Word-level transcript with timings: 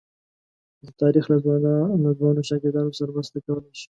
د 0.85 0.87
تاریخ 1.01 1.25
له 1.31 1.37
ځوانو 2.19 2.47
شاګردانو 2.49 2.97
سره 2.99 3.09
مرسته 3.17 3.37
کولای 3.45 3.73
شي. 3.79 3.87